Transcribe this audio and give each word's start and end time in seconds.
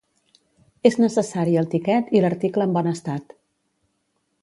És 0.91 0.97
necessari 1.01 1.53
el 1.63 1.69
tiquet 1.75 2.11
i 2.19 2.25
l'article 2.25 2.69
en 2.69 2.77
bon 2.79 2.93
estat 2.97 3.41